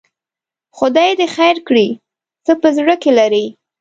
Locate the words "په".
2.61-2.67